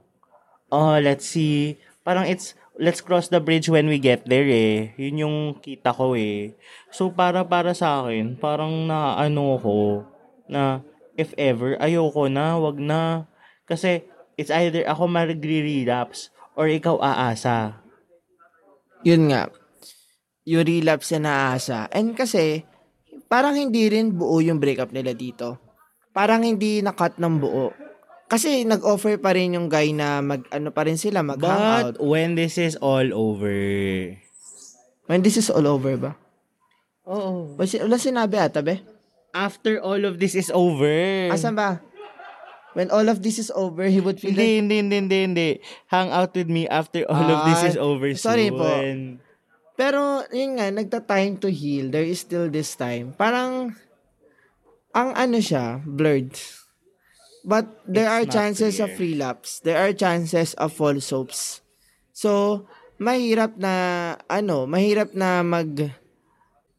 [0.72, 1.76] oh, let's see,
[2.08, 4.96] parang it's, let's cross the bridge when we get there eh.
[4.96, 6.56] Yun yung kita ko eh.
[6.96, 10.08] So, para para sa akin, parang na ano ko,
[10.48, 10.80] na
[11.20, 13.28] if ever, ayoko na, wag na.
[13.68, 14.08] Kasi,
[14.40, 17.84] it's either ako magre-relapse or ikaw aasa.
[19.04, 19.52] Yun nga.
[20.48, 21.92] Yung relapse na naasa.
[21.92, 22.64] And kasi,
[23.28, 25.60] parang hindi rin buo yung breakup nila dito.
[26.16, 27.76] Parang hindi na-cut ng buo.
[28.32, 32.00] Kasi nag-offer pa rin yung guy na mag, ano pa rin sila, mag-hangout.
[32.00, 33.52] But when this is all over,
[35.10, 36.14] When this is all over ba?
[37.10, 37.58] Oo.
[37.58, 38.78] Wala, wala sinabi ata, be?
[39.34, 41.34] After all of this is over.
[41.34, 41.82] Asan ba?
[42.78, 45.50] When all of this is over, he would feel Hindi, like, hindi, hindi, hindi, hindi.
[45.90, 48.60] Hang out with me after all of this Ah, is over sorry soon.
[48.62, 48.70] po.
[49.74, 51.90] Pero, yun nga, nagta-time to heal.
[51.90, 53.16] There is still this time.
[53.18, 53.74] Parang,
[54.92, 56.36] ang ano siya, blurred.
[57.48, 58.86] But there It's are chances clear.
[58.86, 59.50] of relapse.
[59.64, 61.64] There are chances of false hopes.
[62.12, 62.68] So,
[63.00, 63.74] mahirap na,
[64.28, 65.96] ano, mahirap na mag,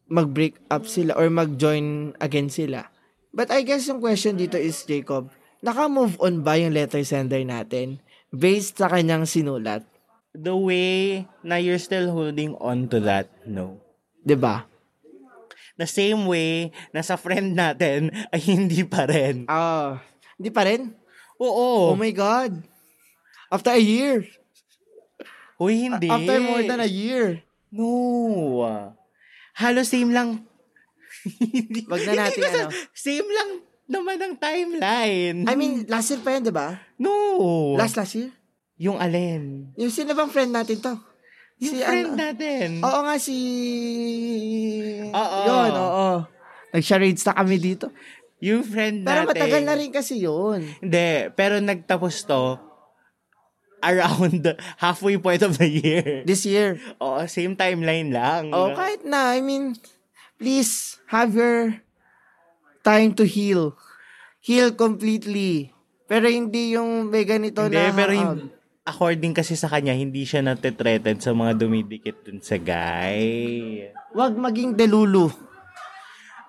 [0.07, 2.93] mag-break up sila or mag-join again sila.
[3.33, 8.01] But I guess yung question dito is, Jacob, naka-move on ba yung letter sender natin
[8.33, 9.85] based sa kanyang sinulat?
[10.33, 13.83] The way na you're still holding on to that, no.
[14.25, 14.65] ba?
[15.81, 19.49] The same way na sa friend natin ay hindi pa rin.
[19.49, 20.01] Ah,
[20.37, 20.93] hindi pa rin?
[21.41, 21.97] Oo.
[21.97, 22.53] Oh my God.
[23.51, 24.29] After a year.
[25.61, 26.09] Uy, hindi.
[26.09, 27.43] After more than a year.
[27.73, 28.65] No.
[29.57, 30.47] Halos same lang.
[31.91, 32.69] Wag na natin, ano.
[32.95, 35.45] Same lang naman ang timeline.
[35.45, 36.79] I mean, last year pa yun, di ba?
[36.97, 37.75] no.
[37.75, 38.31] Last last year?
[38.79, 39.75] Yung alin?
[39.77, 40.95] Yung sino bang friend natin to?
[41.61, 42.21] Yung Si friend ano?
[42.23, 42.69] natin.
[42.81, 43.37] Oo nga, si...
[45.11, 45.39] Oo.
[45.45, 46.09] Yun, oo.
[46.73, 47.91] Nag-charades na kami dito.
[48.41, 49.31] Yung friend Pero natin.
[49.37, 50.65] matagal na rin kasi yun.
[50.81, 52.57] Hindi, pero nagtapos to
[53.81, 56.25] around the halfway point of the year.
[56.25, 56.81] This year.
[57.01, 58.49] Oo, same timeline lang.
[58.53, 59.37] Oh, kahit na.
[59.37, 59.77] I mean,
[60.41, 61.81] please, have your
[62.81, 63.77] time to heal.
[64.41, 65.73] Heal completely.
[66.11, 67.95] Pero hindi yung may ganito Hindi, na...
[67.95, 68.51] pero um, hindi,
[68.83, 73.87] according kasi sa kanya, hindi siya natitreated sa mga dumidikit dun sa guy.
[74.11, 75.31] wag maging delulu.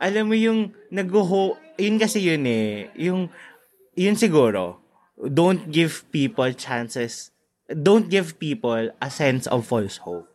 [0.02, 3.30] Alam mo yung nagho yun kasi yun eh, yung,
[3.94, 4.82] yun siguro,
[5.18, 7.30] don't give people chances,
[7.70, 10.26] don't give people a sense of false hope.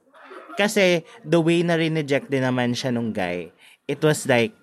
[0.54, 3.50] Kasi, the way na rineject din naman siya nung guy,
[3.90, 4.54] it was like,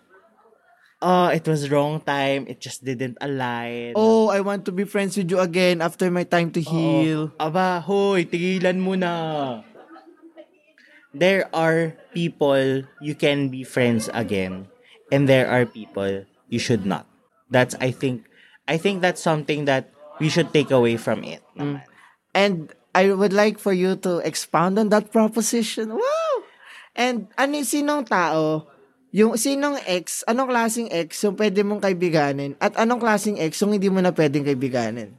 [1.03, 3.93] oh, it was wrong time, it just didn't align.
[3.99, 7.35] Oh, I want to be friends with you again after my time to heal.
[7.35, 7.43] Oo.
[7.43, 9.61] Aba, hoy, tigilan mo na.
[11.13, 14.65] There are people you can be friends again,
[15.13, 17.05] and there are people you should not.
[17.53, 18.25] That's I think
[18.65, 21.45] I think that's something that we should take away from it.
[21.53, 21.85] naman.
[22.33, 25.93] And I would like for you to expound on that proposition.
[25.93, 26.33] Wow!
[26.97, 28.72] And ano yung sinong tao,
[29.13, 33.77] yung sinong ex, anong klaseng ex yung pwede mong kaibiganin at anong klaseng ex yung
[33.77, 35.13] hindi mo na pwedeng kaibiganin?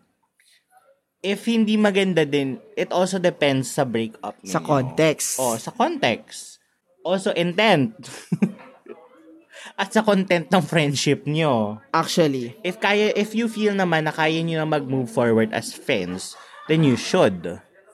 [1.25, 4.67] If hindi maganda din, it also depends sa breakup Sa ninyo.
[4.69, 5.41] context.
[5.41, 6.59] Oh, sa context.
[7.01, 7.97] Also intent.
[9.81, 11.81] At sa content ng friendship nyo.
[11.89, 12.53] Actually.
[12.61, 16.37] if kaya if you feel naman na kaya niyo na mag-move forward as friends,
[16.69, 17.41] then you should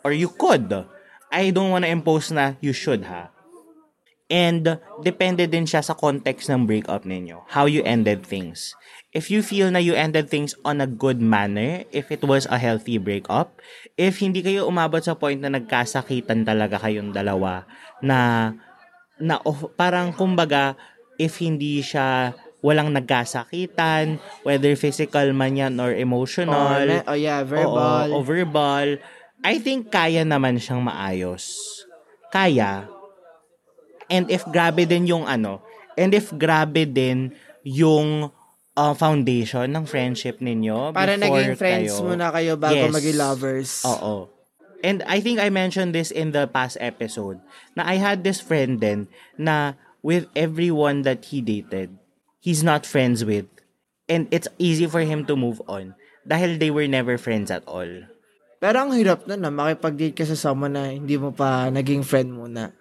[0.02, 0.66] or you could.
[1.30, 3.30] I don't wanna impose na you should ha.
[4.30, 7.50] And depende din siya sa context ng breakup ninyo.
[7.50, 8.78] How you ended things.
[9.10, 12.54] If you feel na you ended things on a good manner, if it was a
[12.54, 13.58] healthy breakup,
[13.98, 17.66] if hindi kayo umabot sa point na nagkasakitan talaga kayong dalawa
[17.98, 18.54] na
[19.18, 20.78] na oh, parang kumbaga
[21.18, 28.14] if hindi siya walang nagkasakitan, whether physical man yan or emotional, oh, oh yeah, verbal.
[28.14, 29.00] Oo, o verbal,
[29.40, 31.58] I think kaya naman siyang maayos.
[32.30, 32.99] Kaya.
[34.10, 35.62] And if grabe din yung ano,
[35.94, 37.30] and if grabe din
[37.62, 38.34] yung
[38.74, 42.92] uh, foundation ng friendship ninyo Para before naging friends kayo, muna kayo bago Yes.
[42.92, 43.70] maging lovers.
[43.86, 44.28] Oo.
[44.80, 47.36] And I think I mentioned this in the past episode
[47.76, 51.92] na I had this friend then na with everyone that he dated,
[52.40, 53.44] he's not friends with.
[54.08, 55.94] And it's easy for him to move on
[56.24, 58.08] dahil they were never friends at all.
[58.60, 62.32] Pero ang hirap nun na makipag-date ka sa someone na hindi mo pa naging friend
[62.32, 62.72] muna.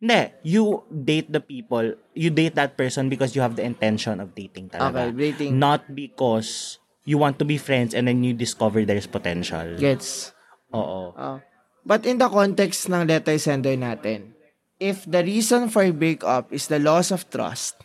[0.00, 4.32] Hindi, you date the people, you date that person because you have the intention of
[4.34, 5.12] dating talaga.
[5.12, 5.60] Okay, dating.
[5.60, 9.76] Not because you want to be friends and then you discover there's potential.
[9.76, 10.32] Gets.
[10.72, 11.12] Oo.
[11.12, 11.36] Oh.
[11.84, 14.32] But in the context ng letter sender natin,
[14.80, 17.76] if the reason for a breakup is the loss of trust,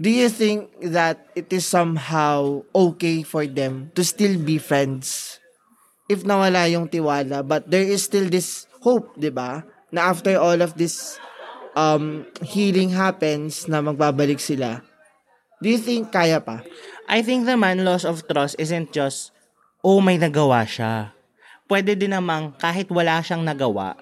[0.00, 5.36] do you think that it is somehow okay for them to still be friends?
[6.08, 9.60] If nawala yung tiwala, but there is still this hope, di ba?
[9.92, 11.20] Na after all of this
[11.74, 14.82] um, healing happens, na magbabalik sila.
[15.60, 16.64] Do you think kaya pa?
[17.04, 19.34] I think naman loss of trust isn't just,
[19.84, 21.12] oh, may nagawa siya.
[21.68, 23.94] Pwede din namang kahit wala siyang nagawa,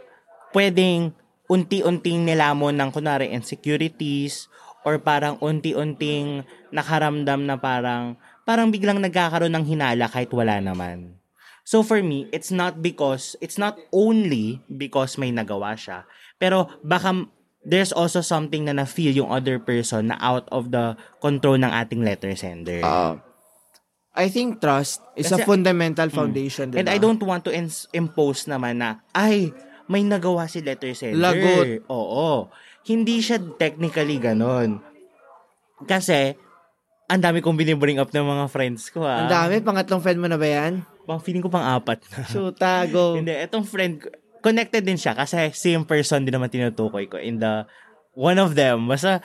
[0.57, 1.13] pwedeng
[1.49, 4.49] unti-unting nilamon ng kunwari insecurities
[4.85, 8.17] or parang unti-unting nakaramdam na parang
[8.49, 11.21] parang biglang nagkakaroon ng hinala kahit wala naman.
[11.69, 16.09] So for me, it's not because, it's not only because may nagawa siya,
[16.41, 17.29] pero baka
[17.61, 22.01] there's also something na na-feel yung other person na out of the control ng ating
[22.01, 22.81] letter sender.
[22.81, 23.19] Uh,
[24.15, 26.95] I think trust is a Kasi- fundamental foundation, di And ba?
[26.95, 29.55] I don't want to ins- impose naman na, ay,
[29.87, 31.19] may nagawa si letter sender.
[31.19, 31.87] Lagot.
[31.87, 32.51] Oo.
[32.83, 34.83] Hindi siya technically ganon.
[35.87, 36.35] Kasi,
[37.07, 39.23] ang dami kong binibring up ng mga friends ko ha.
[39.23, 40.83] Ang dami, pangatlong friend mo na ba yan?
[41.07, 42.21] Pang feeling ko pang apat na.
[42.27, 43.17] Shoota, go.
[43.17, 47.39] Hindi, etong friend, ko- connected din siya kasi same person din naman tinutukoy ko in
[47.43, 47.67] the,
[48.19, 48.91] one of them.
[48.91, 49.23] Basta,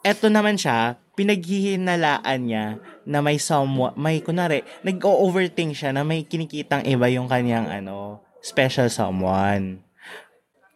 [0.00, 2.66] eto naman siya, pinaghihinalaan niya
[3.04, 8.88] na may someone, may kunwari, nag-overthink siya na may kinikitang iba yung kanyang ano, special
[8.88, 9.84] someone.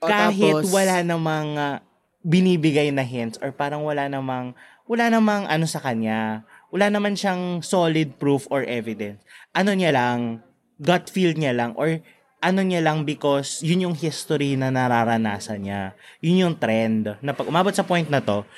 [0.01, 1.77] O, Kahit tapos, wala namang ah,
[2.21, 4.53] binibigay na hints or parang wala namang,
[4.85, 6.45] wala namang ano sa kanya.
[6.71, 9.21] Wala naman siyang solid proof or evidence.
[9.53, 10.45] Ano niya lang,
[10.81, 12.01] gut feel niya lang or
[12.41, 15.93] ano niya lang because yun yung history na nararanasan niya.
[16.25, 17.21] Yun yung trend.
[17.21, 18.49] Na pag umabot sa point na to,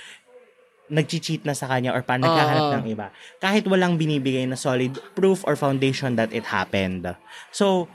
[0.87, 2.75] nag-cheat na sa kanya or pa nagkahanap Oo.
[2.79, 3.11] ng iba.
[3.43, 7.11] Kahit walang binibigay na solid proof or foundation that it happened.
[7.51, 7.91] So,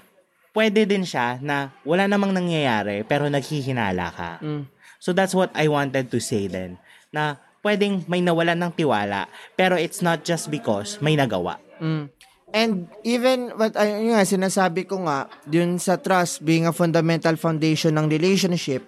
[0.58, 4.32] pwede din siya na wala namang nangyayari pero naghihinala ka.
[4.42, 4.66] Mm.
[4.98, 6.82] So that's what I wanted to say then.
[7.14, 11.62] Na pwedeng may nawalan ng tiwala pero it's not just because may nagawa.
[11.78, 12.10] Mm.
[12.56, 17.36] And even what ay yun nga sinasabi ko nga dun sa trust being a fundamental
[17.36, 18.88] foundation ng relationship,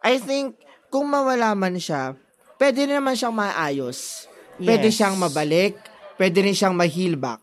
[0.00, 0.56] I think
[0.88, 2.16] kung mawala man siya,
[2.56, 4.24] pwede rin naman siyang maayos.
[4.56, 4.96] Pwede Yes.
[4.96, 5.76] siyang mabalik,
[6.16, 7.42] pwede rin siyang ma-heal back.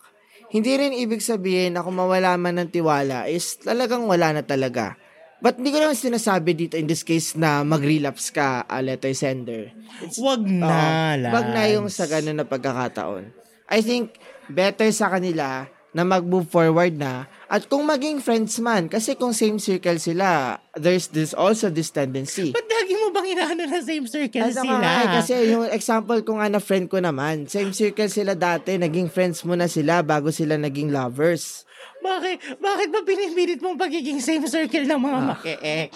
[0.50, 4.96] Hindi rin ibig sabihin na kung mawala man ng tiwala is talagang wala na talaga.
[5.42, 9.74] But hindi ko naman sinasabi dito in this case na mag-relapse ka, a letter sender.
[10.22, 10.70] Wag na,
[11.18, 11.34] Oo.
[11.34, 13.26] Wag na yung sa ganun na pagkakataon.
[13.72, 14.16] I think
[14.52, 19.60] better sa kanila na mag-move forward na at kung maging friends man kasi kung same
[19.60, 24.40] circle sila there's this also this tendency Ba't lagi mo bang inaano na same circle
[24.42, 24.80] Ano sila?
[24.80, 29.08] eh, kasi yung example ko nga na friend ko naman same circle sila dati naging
[29.08, 31.68] friends muna sila bago sila naging lovers
[32.00, 32.58] Bakit?
[32.58, 35.04] Bakit ba pinipilit mong pagiging same circle ng Ah.
[35.04, 35.92] mga maki-ex?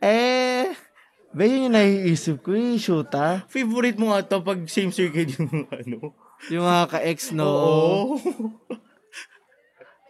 [0.00, 0.74] eh
[1.32, 5.64] ba yun yung naiisip ko yung shoota Favorite mo nga to pag same circle yung
[5.76, 6.12] ano?
[6.52, 8.16] yung mga ka-ex no Oo.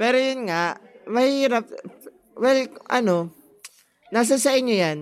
[0.03, 1.69] Pero yun nga, mahirap.
[2.35, 3.31] Well, ano,
[4.11, 4.99] nasa sa inyo yan.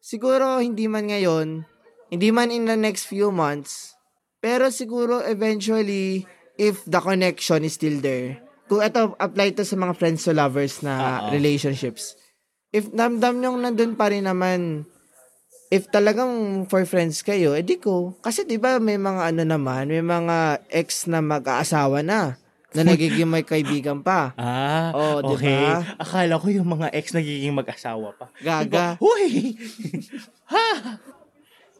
[0.00, 1.68] Siguro hindi man ngayon,
[2.08, 3.92] hindi man in the next few months,
[4.40, 6.24] pero siguro eventually,
[6.56, 8.40] if the connection is still there,
[8.72, 11.36] kung ito, apply to sa mga friends to lovers na Oo.
[11.36, 12.16] relationships.
[12.72, 14.88] If namdam nyong nandun pa rin naman,
[15.72, 18.12] if talagang for friends kayo, edi ko.
[18.20, 22.36] Kasi 'di ba may mga ano naman, may mga ex na mag-aasawa na
[22.76, 24.36] na nagiging may kaibigan pa.
[24.36, 25.64] Ah, Oh, di okay.
[25.96, 28.28] Akala ko yung mga ex nagiging mag-asawa pa.
[28.44, 29.00] Gaga.
[29.00, 29.56] Huy!
[30.52, 31.00] ha!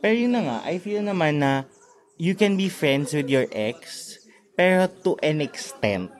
[0.00, 1.68] Pero yun na nga, I feel naman na
[2.16, 4.16] you can be friends with your ex,
[4.56, 6.10] pero to an extent.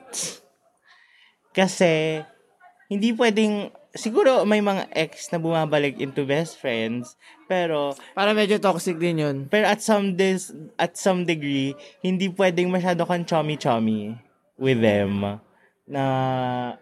[1.53, 2.23] Kasi,
[2.89, 7.13] hindi pwedeng, siguro may mga ex na bumabalik into best friends,
[7.45, 9.37] pero Para medyo toxic din yun.
[9.45, 14.17] pero at some dis, at some degree, hindi pwedeng masyado kang chummy-chummy
[14.57, 15.37] with them
[15.83, 16.03] na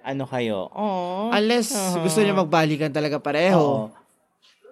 [0.01, 0.69] ano kayo.
[0.71, 1.33] Oh.
[1.33, 3.89] Unless gusto niyo magbalikan talaga pareho.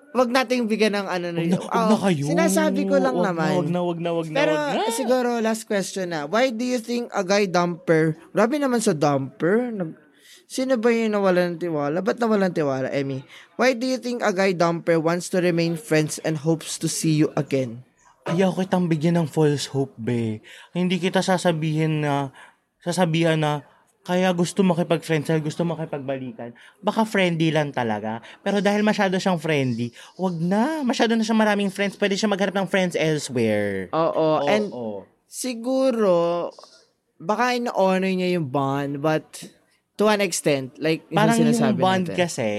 [0.09, 2.23] Wag nating bigyan ng ano na Wag na, wag na kayo.
[2.25, 3.45] Sinasabi ko lang Wag naman.
[3.45, 4.89] Na, wag na, wag na, wag na, Pero wag na.
[4.89, 6.25] siguro last question na.
[6.25, 8.17] Why do you think a guy dumper?
[8.33, 9.69] Grabe naman sa dumper.
[9.69, 9.93] Nag,
[10.49, 12.01] sino ba yung nawalan ng tiwala?
[12.01, 13.21] Ba't nawalan ng tiwala, Emmy?
[13.53, 17.13] Why do you think a guy dumper wants to remain friends and hopes to see
[17.13, 17.85] you again?
[18.25, 20.41] Ayaw kitang bigyan ng false hope, be.
[20.73, 22.33] Hindi kita sasabihin na,
[22.81, 23.61] sasabihan na,
[24.01, 26.57] kaya gusto makipag-friends, kaya gusto makipagbalikan.
[26.81, 28.25] Baka friendly lang talaga.
[28.41, 30.81] Pero dahil masyado siyang friendly, wag na.
[30.81, 31.93] Masyado na siyang maraming friends.
[31.93, 33.93] Pwede siya maghanap ng friends elsewhere.
[33.93, 34.49] Oo.
[34.49, 35.05] and Oo.
[35.29, 36.49] siguro,
[37.21, 39.29] baka in-honor niya yung bond, but
[39.99, 42.15] to an extent, like yung Parang yung bond natin.
[42.15, 42.49] kasi,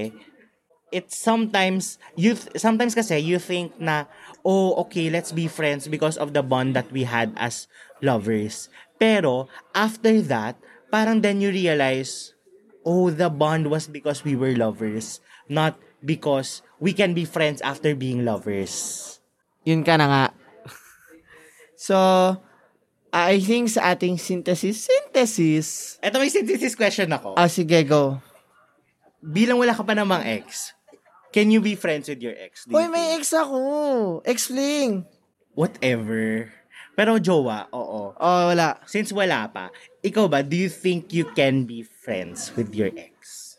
[0.93, 4.05] it's sometimes, you th- sometimes kasi you think na,
[4.45, 7.65] oh, okay, let's be friends because of the bond that we had as
[8.05, 8.69] lovers.
[9.01, 10.61] Pero, after that,
[10.93, 12.37] parang then you realize,
[12.85, 17.97] oh, the bond was because we were lovers, not because we can be friends after
[17.97, 19.17] being lovers.
[19.65, 20.25] Yun ka na nga.
[21.89, 21.97] so,
[23.11, 27.35] I think sa ating synthesis, synthesis, Ito may synthesis question ako.
[27.35, 28.23] ah, sige, go.
[29.19, 30.73] Bilang wala ka pa namang ex,
[31.35, 32.65] can you be friends with your ex?
[32.71, 34.23] you Uy, may ex ako.
[34.23, 35.05] Explain.
[35.59, 36.55] Whatever.
[36.95, 38.15] Pero jowa, oo.
[38.15, 38.79] Oh, wala.
[38.87, 39.75] Since wala pa,
[40.07, 43.59] ikaw ba, do you think you can be friends with your ex?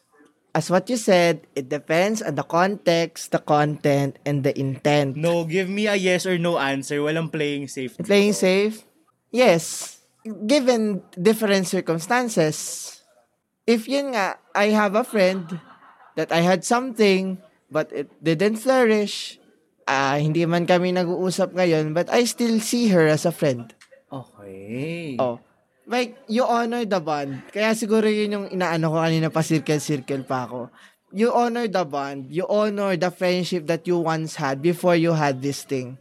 [0.51, 5.15] As what you said, it depends on the context, the content, and the intent.
[5.15, 6.99] No, give me a yes or no answer.
[6.99, 7.95] Walang playing safe.
[8.03, 8.83] Playing safe?
[9.31, 9.97] Yes.
[10.21, 12.99] Given different circumstances.
[13.65, 15.47] If yun nga, I have a friend
[16.19, 17.39] that I had something
[17.71, 19.39] but it didn't flourish,
[19.87, 23.71] ah hindi man kami nag-uusap ngayon but I still see her as a friend.
[24.11, 25.15] Okay.
[25.15, 25.39] Oh.
[25.87, 27.47] Like, you honor the bond.
[27.51, 30.67] Kaya siguro yun yung inaano ko kanina pa circle-circle pa ako.
[31.11, 32.31] You honor the bond.
[32.31, 35.99] You honor the friendship that you once had before you had this thing.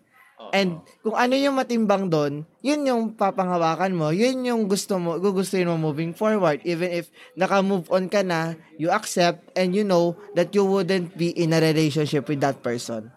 [0.51, 5.71] And kung ano yung matimbang doon, yun yung papanghawakan mo, yun yung gusto mo, gugustuhin
[5.71, 6.61] mo moving forward.
[6.67, 11.31] Even if naka-move on ka na, you accept and you know that you wouldn't be
[11.35, 13.11] in a relationship with that person.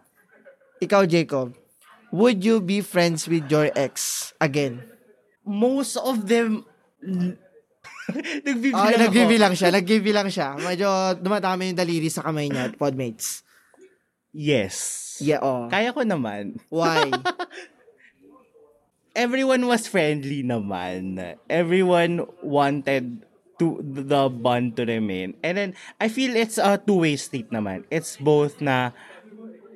[0.82, 1.58] Ikaw, Jacob,
[2.14, 4.86] would you be friends with your ex again?
[5.44, 6.66] Most of them...
[8.44, 9.00] Nagbibilang ako.
[9.00, 9.70] nagbibilang siya.
[9.72, 10.48] Nagbibilang siya.
[10.60, 13.48] Medyo dumadami yung daliri sa kamay niya, podmates.
[14.34, 15.22] Yes.
[15.22, 15.70] Yeah, oh.
[15.70, 16.58] Kaya ko naman.
[16.74, 17.14] Why?
[19.16, 21.22] Everyone was friendly naman.
[21.46, 23.22] Everyone wanted
[23.62, 25.38] to the bond to remain.
[25.46, 25.70] And then,
[26.02, 27.86] I feel it's a two-way street naman.
[27.94, 28.90] It's both na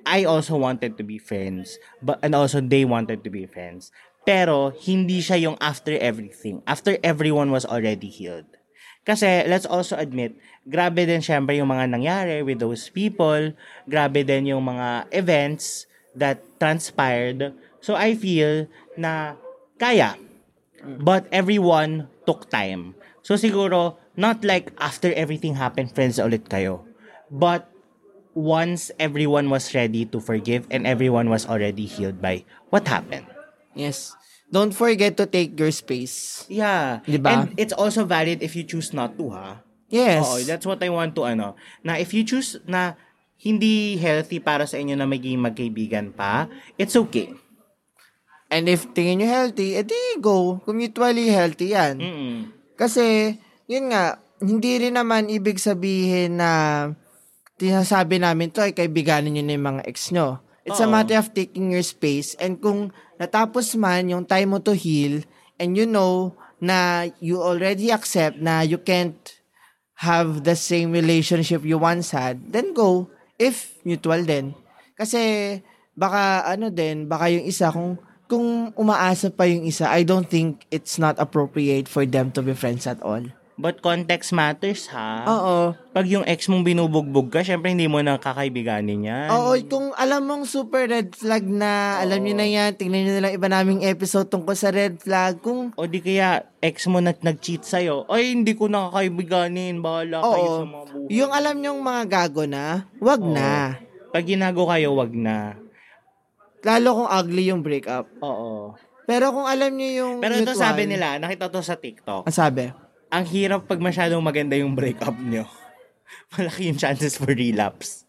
[0.10, 3.94] I also wanted to be friends, but and also they wanted to be friends.
[4.26, 6.66] Pero hindi siya yung after everything.
[6.66, 8.57] After everyone was already healed.
[9.08, 10.36] Kasi let's also admit,
[10.68, 13.56] grabe din syempre yung mga nangyari with those people.
[13.88, 17.56] Grabe din yung mga events that transpired.
[17.80, 18.68] So I feel
[19.00, 19.40] na
[19.80, 20.20] kaya.
[20.84, 23.00] But everyone took time.
[23.24, 26.84] So siguro, not like after everything happened, friends ulit kayo.
[27.32, 27.72] But
[28.36, 32.44] once everyone was ready to forgive and everyone was already healed by
[32.76, 33.26] what happened.
[33.72, 34.14] yes.
[34.48, 36.48] Don't forget to take your space.
[36.48, 37.04] Yeah.
[37.04, 37.28] Diba?
[37.28, 39.60] And it's also valid if you choose not to, ha?
[39.92, 40.24] Yes.
[40.24, 42.96] Oo, that's what I want to, ano, na if you choose na
[43.40, 46.48] hindi healthy para sa inyo na maging magkaibigan pa,
[46.80, 47.36] it's okay.
[48.48, 50.64] And if tingin nyo healthy, edi go.
[50.64, 52.00] Kung mutually healthy yan.
[52.00, 52.36] Mm-mm.
[52.80, 53.36] Kasi,
[53.68, 56.52] yun nga, hindi rin naman ibig sabihin na
[57.60, 60.40] tinasabi namin to ay kaibiganin nyo na yung mga ex nyo.
[60.68, 60.92] It's a Oo.
[60.92, 65.24] matter of taking your space and kung natapos man yung time mo to heal
[65.56, 69.40] and you know na you already accept na you can't
[70.04, 73.10] have the same relationship you once had, then go.
[73.40, 74.54] If mutual din.
[74.98, 75.62] Kasi
[75.94, 77.98] baka ano din, baka yung isa kung
[78.28, 82.52] kung umaasa pa yung isa, I don't think it's not appropriate for them to be
[82.52, 83.24] friends at all.
[83.58, 85.26] But context matters, ha?
[85.26, 85.58] Oo.
[85.90, 89.34] Pag yung ex mong binubugbog ka, syempre hindi mo na kakaibiganin yan.
[89.34, 93.24] Oo, kung alam mong super red flag na, alam niyo na yan, tingnan niyo na
[93.26, 95.42] lang iba naming episode tungkol sa red flag.
[95.42, 100.38] Kung, O di kaya, ex mo na nag-cheat sa'yo, ay, hindi ko nakakaibiganin, bahala kayo
[100.38, 101.08] oo, sa mga buhay.
[101.18, 103.34] yung alam niyong mga gago na, wag Oo.
[103.34, 103.82] na.
[104.14, 105.58] Pag ginago kayo, wag na.
[106.62, 108.06] Lalo kung ugly yung breakup.
[108.22, 108.78] Oo.
[109.10, 112.38] Pero kung alam niyo yung Pero ito mutual, sabi nila, nakita to sa TikTok, Ang
[112.38, 112.70] sabi?
[113.08, 115.48] Ang hirap pag masyadong maganda yung breakup nyo.
[116.36, 118.08] Malaki yung chances for relapse.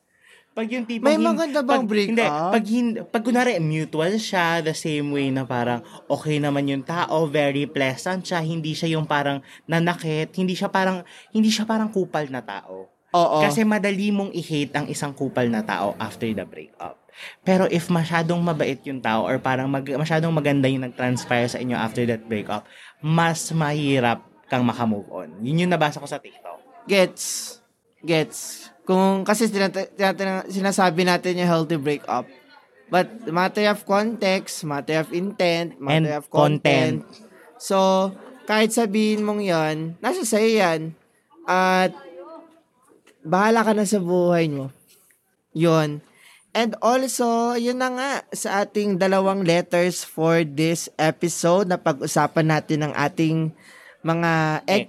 [0.58, 1.06] Pag yung tipong...
[1.06, 2.10] May maganda bang pag, breakup?
[2.10, 6.82] Hindi, pag, hin- pag kunwari mutual siya, the same way na parang okay naman yung
[6.82, 9.38] tao, very pleasant siya, hindi siya yung parang
[9.70, 12.90] nanakit, hindi siya parang, hindi siya parang kupal na tao.
[13.14, 13.38] Oo.
[13.38, 16.98] Kasi madali mong i-hate ang isang kupal na tao after the breakup.
[17.46, 21.74] Pero if masyadong mabait yung tao or parang mag, masyadong maganda yung nag-transpire sa inyo
[21.74, 22.66] after that breakup,
[22.98, 25.28] mas mahirap kang makamove on.
[25.44, 26.88] Yun yung nabasa ko sa TikTok.
[26.88, 27.56] gets.
[28.00, 28.72] Gets.
[28.88, 32.24] Kung, kasi sinat- sinat- sinasabi natin yung healthy breakup.
[32.88, 37.04] But matter of context, matter of intent, matter And of content.
[37.60, 38.10] So,
[38.48, 40.80] kahit sabihin mong yon nasa sa'yo yan.
[41.44, 41.92] At,
[43.20, 44.72] bahala ka na sa buhay mo.
[45.52, 46.00] Yon.
[46.56, 52.88] And also, yun na nga sa ating dalawang letters for this episode na pag-usapan natin
[52.88, 53.52] ng ating
[54.08, 54.88] mga ex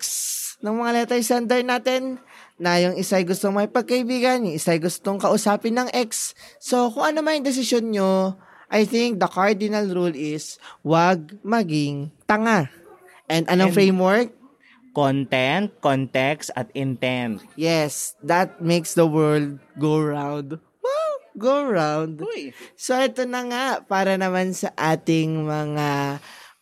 [0.59, 2.19] ng mga letter sender natin
[2.59, 6.35] na yung isa'y gustong may pagkaibigan, yung isa'y gustong kausapin ng ex.
[6.59, 8.35] So, kung ano man yung desisyon nyo,
[8.67, 12.67] I think the cardinal rule is wag maging tanga.
[13.31, 14.29] And anong And- framework?
[14.89, 17.45] Content, context, at intent.
[17.55, 20.57] Yes, that makes the world go round.
[20.81, 22.19] Wow, go round.
[22.19, 22.51] Uy.
[22.73, 26.19] So, ito na nga, para naman sa ating mga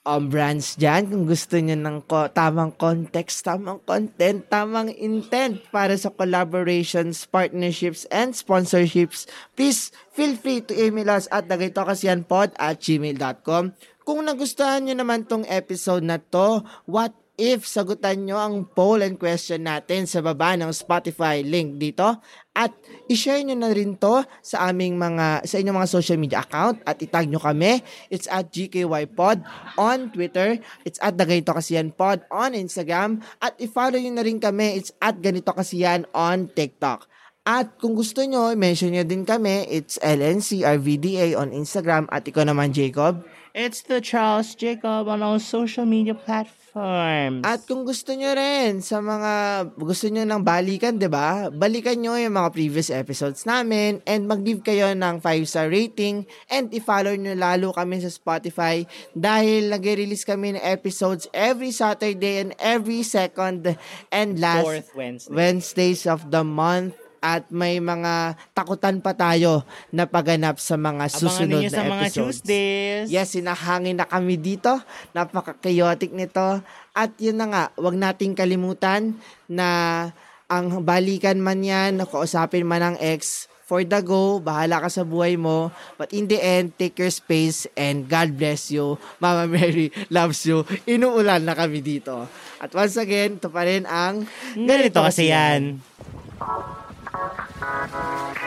[0.07, 5.99] um, brands dyan, kung gusto nyo ng ko- tamang context, tamang content, tamang intent para
[5.99, 9.27] sa collaborations, partnerships, and sponsorships,
[9.59, 13.75] please feel free to email us at dagaytokasyanpod at gmail.com.
[14.07, 19.21] Kung nagustuhan nyo naman tong episode na to, what if sagutan nyo ang poll and
[19.21, 22.17] question natin sa baba ng Spotify link dito.
[22.57, 22.73] At
[23.05, 26.97] i-share nyo na rin to sa aming mga sa inyong mga social media account at
[26.97, 27.85] itag nyo kami.
[28.09, 29.45] It's at GKYPod
[29.77, 30.57] on Twitter.
[30.81, 33.21] It's at Dagayto Kasiyan Pod on Instagram.
[33.37, 34.81] At i-follow nyo na rin kami.
[34.81, 37.05] It's at Ganito Kasiyan on TikTok.
[37.47, 42.03] At kung gusto nyo, mention nyo din kami, it's LNCRVDA on Instagram.
[42.11, 43.23] At ikaw naman, Jacob.
[43.57, 47.41] It's the Charles Jacob on all social media platforms.
[47.41, 49.33] At kung gusto nyo rin sa mga
[49.73, 51.49] gusto nyo ng balikan, 'di ba?
[51.49, 57.17] Balikan nyo yung mga previous episodes namin and mag-leave kayo ng 5-star rating and i-follow
[57.17, 58.85] nyo lalo kami sa Spotify
[59.17, 63.73] dahil nag-release kami ng episodes every Saturday and every second
[64.13, 65.33] and last Fourth Wednesday.
[65.33, 71.21] Wednesdays of the month at may mga takutan pa tayo na paganap sa mga Abangan
[71.21, 72.39] susunod ninyo na sa mga episodes.
[72.43, 73.07] Tuesdays.
[73.09, 74.79] Yes, sinahangin na kami dito.
[75.13, 76.61] Napaka-chaotic nito.
[76.97, 79.67] At yun na nga, wag nating kalimutan na
[80.47, 85.35] ang balikan man yan, kausapin man ang ex, for the go, bahala ka sa buhay
[85.35, 85.75] mo.
[85.99, 88.95] But in the end, take your space and God bless you.
[89.19, 90.63] Mama Mary loves you.
[90.87, 92.31] Inuulan na kami dito.
[92.63, 94.23] At once again, ito pa rin ang
[94.55, 95.83] Ganito kasi yan.
[97.59, 98.46] Thank you.